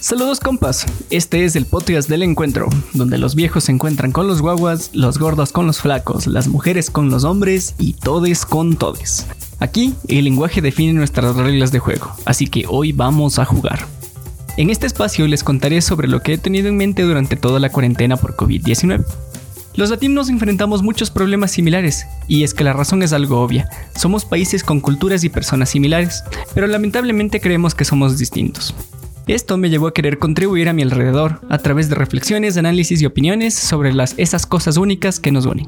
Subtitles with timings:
[0.00, 4.40] Saludos compas, este es el podcast del encuentro, donde los viejos se encuentran con los
[4.40, 9.26] guaguas, los gordos con los flacos, las mujeres con los hombres y todes con todes.
[9.58, 13.86] Aquí el lenguaje define nuestras reglas de juego, así que hoy vamos a jugar.
[14.56, 17.70] En este espacio les contaré sobre lo que he tenido en mente durante toda la
[17.70, 19.04] cuarentena por COVID-19.
[19.74, 23.68] Los latinos enfrentamos muchos problemas similares, y es que la razón es algo obvia.
[23.96, 26.22] Somos países con culturas y personas similares,
[26.54, 28.74] pero lamentablemente creemos que somos distintos.
[29.28, 33.04] Esto me llevó a querer contribuir a mi alrededor, a través de reflexiones, análisis y
[33.04, 35.66] opiniones sobre las, esas cosas únicas que nos unen.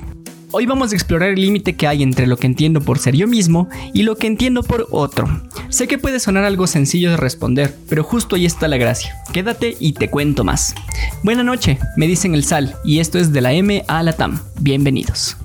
[0.51, 3.27] Hoy vamos a explorar el límite que hay entre lo que entiendo por ser yo
[3.27, 5.29] mismo y lo que entiendo por otro.
[5.69, 9.15] Sé que puede sonar algo sencillo de responder, pero justo ahí está la gracia.
[9.31, 10.75] Quédate y te cuento más.
[11.23, 14.41] Buena noche, me dicen el Sal, y esto es de la M a la TAM.
[14.59, 15.37] Bienvenidos.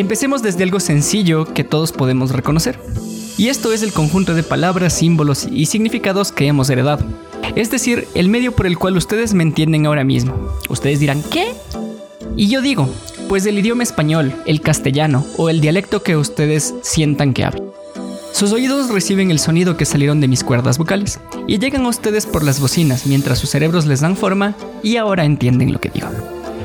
[0.00, 2.78] Empecemos desde algo sencillo que todos podemos reconocer.
[3.36, 7.04] Y esto es el conjunto de palabras, símbolos y significados que hemos heredado.
[7.54, 10.56] Es decir, el medio por el cual ustedes me entienden ahora mismo.
[10.70, 11.52] Ustedes dirán, ¿qué?
[12.34, 12.88] Y yo digo,
[13.28, 17.64] pues el idioma español, el castellano o el dialecto que ustedes sientan que hablan.
[18.32, 22.24] Sus oídos reciben el sonido que salieron de mis cuerdas vocales y llegan a ustedes
[22.24, 26.08] por las bocinas mientras sus cerebros les dan forma y ahora entienden lo que digo.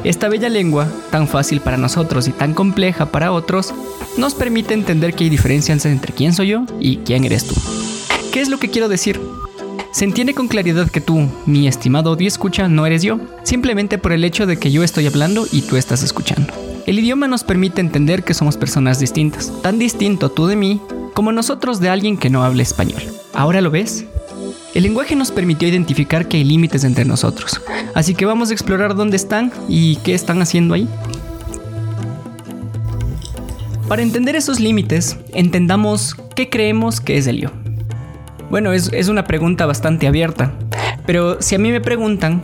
[0.06, 3.74] Esta bella lengua, tan fácil para nosotros y tan compleja para otros,
[4.18, 7.56] nos permite entender que hay diferencias entre quién soy yo y quién eres tú.
[8.32, 9.20] ¿Qué es lo que quiero decir?
[9.92, 14.12] Se entiende con claridad que tú, mi estimado audio escucha, no eres yo, simplemente por
[14.12, 16.54] el hecho de que yo estoy hablando y tú estás escuchando.
[16.86, 20.82] El idioma nos permite entender que somos personas distintas, tan distinto tú de mí
[21.16, 23.02] como nosotros de alguien que no habla español.
[23.34, 24.06] ¿Ahora lo ves?
[24.76, 27.62] El lenguaje nos permitió identificar que hay límites entre nosotros,
[27.94, 30.86] así que vamos a explorar dónde están y qué están haciendo ahí.
[33.88, 37.52] Para entender esos límites, entendamos qué creemos que es el yo.
[38.50, 40.52] Bueno, es, es una pregunta bastante abierta,
[41.06, 42.42] pero si a mí me preguntan,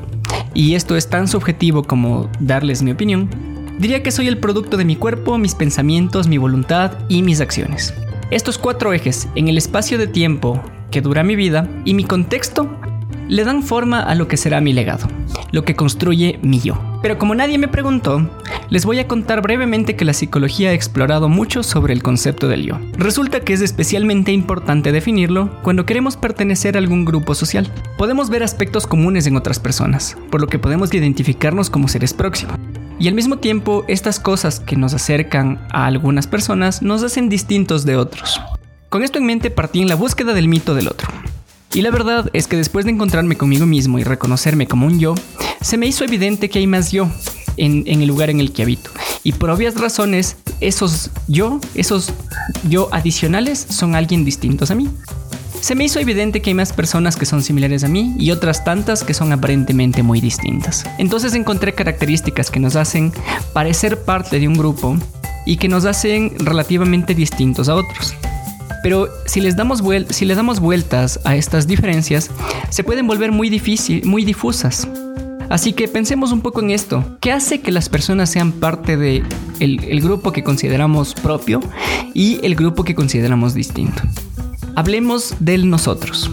[0.53, 3.29] y esto es tan subjetivo como darles mi opinión,
[3.77, 7.93] diría que soy el producto de mi cuerpo, mis pensamientos, mi voluntad y mis acciones.
[8.31, 12.79] Estos cuatro ejes en el espacio de tiempo que dura mi vida y mi contexto
[13.27, 15.09] le dan forma a lo que será mi legado,
[15.51, 16.81] lo que construye mi yo.
[17.01, 18.29] Pero como nadie me preguntó,
[18.69, 22.65] les voy a contar brevemente que la psicología ha explorado mucho sobre el concepto del
[22.65, 22.79] yo.
[22.93, 27.69] Resulta que es especialmente importante definirlo cuando queremos pertenecer a algún grupo social.
[27.97, 32.57] Podemos ver aspectos comunes en otras personas, por lo que podemos identificarnos como seres próximos.
[32.99, 37.85] Y al mismo tiempo, estas cosas que nos acercan a algunas personas nos hacen distintos
[37.85, 38.39] de otros.
[38.89, 41.07] Con esto en mente partí en la búsqueda del mito del otro.
[41.73, 45.15] Y la verdad es que después de encontrarme conmigo mismo y reconocerme como un yo,
[45.61, 47.09] se me hizo evidente que hay más yo
[47.57, 48.91] en, el lugar en el que habito.
[49.23, 52.11] Y por obvias razones, esos yo, esos
[52.67, 54.89] yo adicionales son alguien distintos a mí.
[55.61, 58.63] Se me hizo evidente que hay más personas que son similares a mí y otras
[58.63, 60.85] tantas que son aparentemente muy distintas.
[60.97, 63.13] Entonces encontré características que nos hacen
[63.53, 64.97] parecer parte de un grupo
[65.45, 68.15] y que nos hacen relativamente distintos a otros.
[68.81, 72.31] Pero si les damos, si le damos vueltas a estas diferencias,
[72.71, 74.87] se pueden volver muy, difícil, muy difusas.
[75.49, 77.17] Así que pensemos un poco en esto.
[77.19, 79.23] ¿Qué hace que las personas sean parte de
[79.59, 81.59] el grupo que consideramos propio
[82.15, 84.01] y el grupo que consideramos distinto?
[84.73, 86.31] Hablemos del nosotros.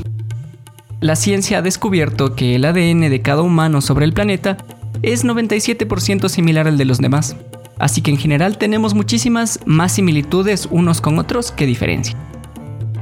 [1.00, 4.56] La ciencia ha descubierto que el ADN de cada humano sobre el planeta
[5.02, 7.36] es 97% similar al de los demás.
[7.80, 12.16] Así que en general tenemos muchísimas más similitudes unos con otros que diferencias.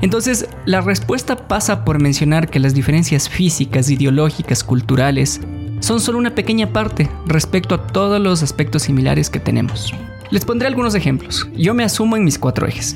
[0.01, 5.41] Entonces, la respuesta pasa por mencionar que las diferencias físicas, ideológicas, culturales,
[5.81, 9.93] son solo una pequeña parte respecto a todos los aspectos similares que tenemos.
[10.31, 11.49] Les pondré algunos ejemplos.
[11.55, 12.95] Yo me asumo en mis cuatro ejes.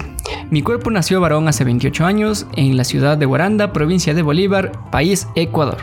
[0.50, 4.72] Mi cuerpo nació varón hace 28 años en la ciudad de Guaranda, provincia de Bolívar,
[4.90, 5.78] país Ecuador.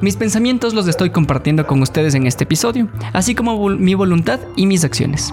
[0.00, 4.66] Mis pensamientos los estoy compartiendo con ustedes en este episodio, así como mi voluntad y
[4.66, 5.32] mis acciones.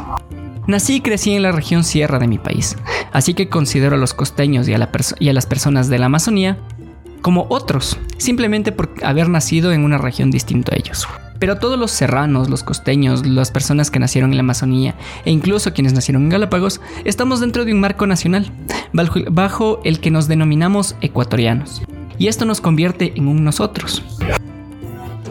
[0.65, 2.77] Nací y crecí en la región sierra de mi país,
[3.11, 6.57] así que considero a los costeños y a, las personas de la Amazonía
[7.23, 11.07] como otros, simplemente por haber nacido en una región distinta a ellos.
[11.39, 15.73] Pero todos los serranos, los costeños, las personas que nacieron en la Amazonía e incluso
[15.73, 18.51] quienes nacieron en Galápagos, estamos dentro de un marco nacional,
[19.31, 21.81] bajo el que nos denominamos ecuatorianos.
[22.19, 24.03] Y esto nos convierte en un nosotros.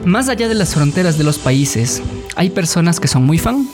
[0.04, 2.02] Más allá de las fronteras de los países,
[2.34, 3.68] hay personas que son muy fan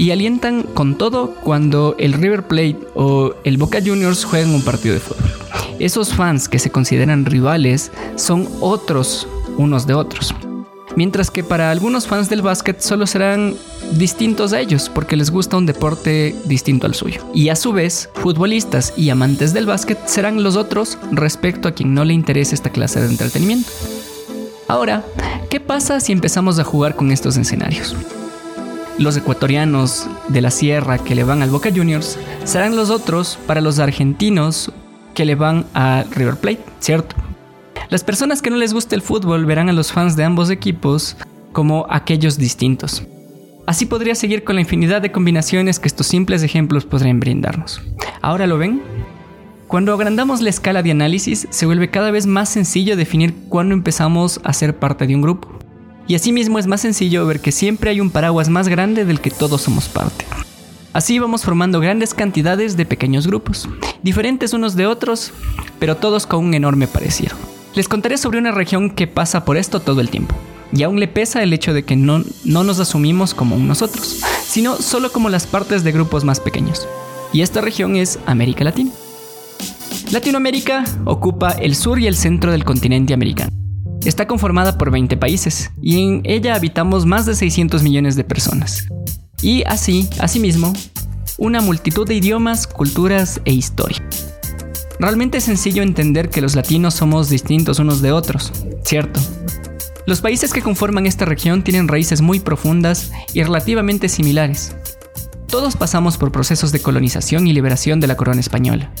[0.00, 4.94] y alientan con todo cuando el River Plate o el Boca Juniors juegan un partido
[4.94, 5.30] de fútbol.
[5.78, 10.34] Esos fans que se consideran rivales son otros unos de otros.
[10.96, 13.54] Mientras que para algunos fans del básquet solo serán
[13.92, 17.20] distintos a ellos porque les gusta un deporte distinto al suyo.
[17.34, 21.92] Y a su vez, futbolistas y amantes del básquet serán los otros respecto a quien
[21.92, 23.70] no le interese esta clase de entretenimiento.
[24.66, 25.04] Ahora,
[25.50, 27.94] ¿qué pasa si empezamos a jugar con estos escenarios?
[28.98, 33.60] Los ecuatorianos de la sierra que le van al Boca Juniors serán los otros para
[33.60, 34.72] los argentinos
[35.14, 37.16] que le van a River Plate, ¿cierto?
[37.88, 41.16] Las personas que no les guste el fútbol verán a los fans de ambos equipos
[41.52, 43.02] como aquellos distintos.
[43.66, 47.80] Así podría seguir con la infinidad de combinaciones que estos simples ejemplos podrían brindarnos.
[48.20, 48.82] ¿Ahora lo ven?
[49.66, 54.40] Cuando agrandamos la escala de análisis, se vuelve cada vez más sencillo definir cuándo empezamos
[54.42, 55.48] a ser parte de un grupo.
[56.10, 59.30] Y asimismo es más sencillo ver que siempre hay un paraguas más grande del que
[59.30, 60.26] todos somos parte.
[60.92, 63.68] Así vamos formando grandes cantidades de pequeños grupos,
[64.02, 65.30] diferentes unos de otros,
[65.78, 67.36] pero todos con un enorme parecido.
[67.76, 70.34] Les contaré sobre una región que pasa por esto todo el tiempo,
[70.72, 74.74] y aún le pesa el hecho de que no, no nos asumimos como nosotros, sino
[74.78, 76.88] solo como las partes de grupos más pequeños.
[77.32, 78.90] Y esta región es América Latina.
[80.10, 83.59] Latinoamérica ocupa el sur y el centro del continente americano.
[84.04, 88.86] Está conformada por 20 países y en ella habitamos más de 600 millones de personas.
[89.42, 90.72] Y así, asimismo,
[91.36, 94.02] una multitud de idiomas, culturas e historia.
[94.98, 98.52] Realmente es sencillo entender que los latinos somos distintos unos de otros,
[98.84, 99.20] ¿cierto?
[100.06, 104.74] Los países que conforman esta región tienen raíces muy profundas y relativamente similares.
[105.46, 108.92] Todos pasamos por procesos de colonización y liberación de la corona española.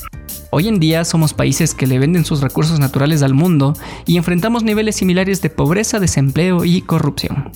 [0.52, 3.74] Hoy en día somos países que le venden sus recursos naturales al mundo
[4.04, 7.52] y enfrentamos niveles similares de pobreza, desempleo y corrupción.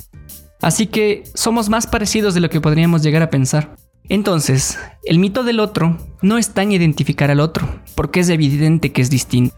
[0.61, 3.75] Así que somos más parecidos de lo que podríamos llegar a pensar.
[4.09, 9.03] Entonces, el mito del otro no está en identificar al otro, porque es evidente que
[9.03, 9.57] es distinto,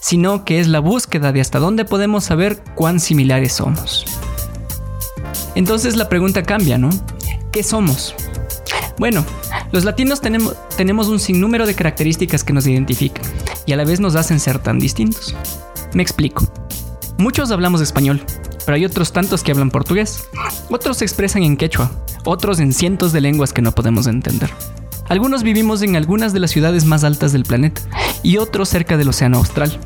[0.00, 4.04] sino que es la búsqueda de hasta dónde podemos saber cuán similares somos.
[5.54, 6.90] Entonces la pregunta cambia, ¿no?
[7.52, 8.14] ¿Qué somos?
[8.98, 9.24] Bueno,
[9.72, 13.24] los latinos tenemos, un sinnúmero de características que nos identifican
[13.64, 15.34] y a la vez nos hacen ser tan distintos.
[15.94, 16.46] Me explico.
[17.16, 18.22] Muchos hablamos español,
[18.66, 20.28] pero hay otros tantos que hablan portugués.
[20.70, 21.90] Otros se expresan en quechua,
[22.24, 24.50] otros en cientos de lenguas que no podemos entender.
[25.08, 27.80] Algunos vivimos en algunas de las ciudades más altas del planeta
[28.22, 29.78] y otros cerca del Océano Austral.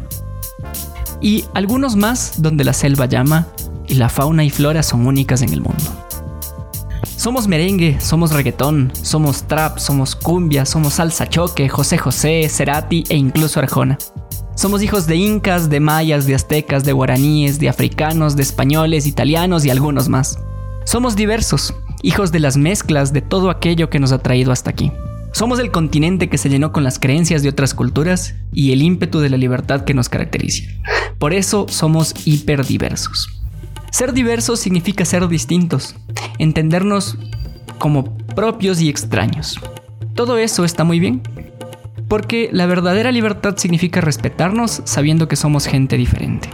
[1.20, 3.46] Y algunos más donde la selva llama
[3.86, 6.05] y la fauna y flora son únicas en el mundo.
[7.26, 13.16] Somos merengue, somos reggaetón, somos trap, somos cumbia, somos salsa choque, José José, Cerati e
[13.16, 13.98] incluso Arjona.
[14.54, 19.64] Somos hijos de incas, de mayas, de aztecas, de guaraníes, de africanos, de españoles, italianos
[19.64, 20.38] y algunos más.
[20.84, 24.92] Somos diversos, hijos de las mezclas de todo aquello que nos ha traído hasta aquí.
[25.32, 29.18] Somos el continente que se llenó con las creencias de otras culturas y el ímpetu
[29.18, 30.62] de la libertad que nos caracteriza.
[31.18, 33.35] Por eso somos hiperdiversos.
[33.96, 35.96] Ser diversos significa ser distintos,
[36.36, 37.16] entendernos
[37.78, 39.58] como propios y extraños.
[40.14, 41.22] Todo eso está muy bien,
[42.06, 46.50] porque la verdadera libertad significa respetarnos sabiendo que somos gente diferente.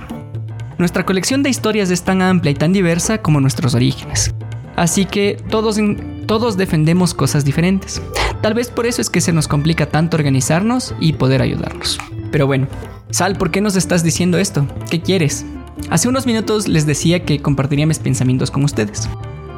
[0.78, 4.32] Nuestra colección de historias es tan amplia y tan diversa como nuestros orígenes,
[4.76, 5.80] así que todos,
[6.26, 8.00] todos defendemos cosas diferentes.
[8.40, 11.98] Tal vez por eso es que se nos complica tanto organizarnos y poder ayudarnos.
[12.30, 12.68] Pero bueno,
[13.10, 14.64] Sal, ¿por qué nos estás diciendo esto?
[14.88, 15.44] ¿Qué quieres?
[15.90, 19.08] Hace unos minutos les decía que compartiría mis pensamientos con ustedes.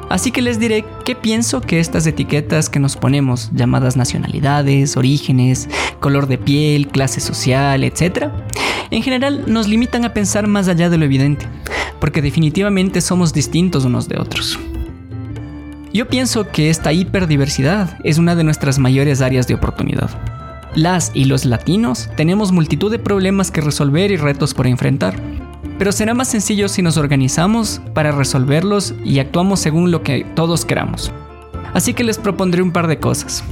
[0.09, 5.67] Así que les diré qué pienso que estas etiquetas que nos ponemos, llamadas nacionalidades, orígenes,
[5.99, 8.29] color de piel, clase social, etc.,
[8.91, 11.47] en general nos limitan a pensar más allá de lo evidente,
[11.99, 14.59] porque definitivamente somos distintos unos de otros.
[15.91, 20.09] Yo pienso que esta hiperdiversidad es una de nuestras mayores áreas de oportunidad.
[20.75, 25.15] Las y los latinos tenemos multitud de problemas que resolver y retos por enfrentar
[25.77, 30.65] pero será más sencillo si nos organizamos para resolverlos y actuamos según lo que todos
[30.65, 31.11] queramos.
[31.73, 33.43] Así que les propondré un par de cosas.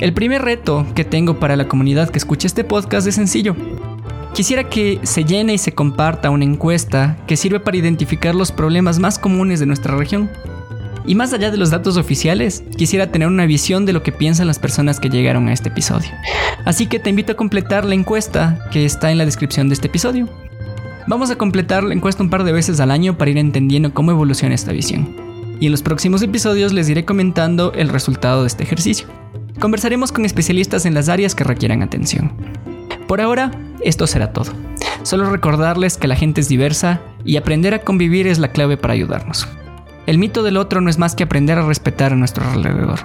[0.00, 3.56] El primer reto que tengo para la comunidad que escuche este podcast es sencillo.
[4.34, 8.98] Quisiera que se llene y se comparta una encuesta que sirve para identificar los problemas
[8.98, 10.30] más comunes de nuestra región.
[11.06, 14.46] Y más allá de los datos oficiales, quisiera tener una visión de lo que piensan
[14.46, 16.10] las personas que llegaron a este episodio.
[16.64, 19.86] Así que te invito a completar la encuesta que está en la descripción de este
[19.86, 20.28] episodio.
[21.06, 24.10] Vamos a completar la encuesta un par de veces al año para ir entendiendo cómo
[24.10, 25.14] evoluciona esta visión.
[25.60, 29.06] Y en los próximos episodios les iré comentando el resultado de este ejercicio.
[29.60, 32.32] Conversaremos con especialistas en las áreas que requieran atención.
[33.06, 33.50] Por ahora,
[33.82, 34.52] esto será todo.
[35.02, 38.94] Solo recordarles que la gente es diversa y aprender a convivir es la clave para
[38.94, 39.46] ayudarnos.
[40.06, 43.00] El mito del otro no es más que aprender a respetar a nuestro alrededor.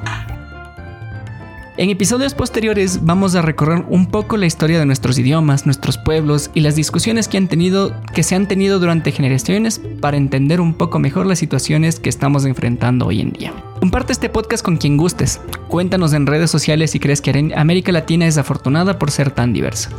[1.80, 6.52] En episodios posteriores vamos a recorrer un poco la historia de nuestros idiomas, nuestros pueblos
[6.54, 10.74] y las discusiones que, han tenido, que se han tenido durante generaciones para entender un
[10.74, 13.54] poco mejor las situaciones que estamos enfrentando hoy en día.
[13.80, 15.40] Comparte este podcast con quien gustes.
[15.70, 19.90] Cuéntanos en redes sociales si crees que América Latina es afortunada por ser tan diversa.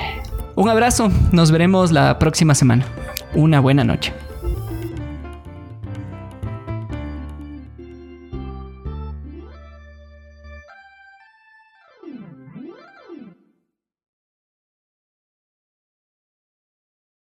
[0.56, 2.84] Un abrazo, nos veremos la próxima semana.
[3.32, 4.12] Una buena noche.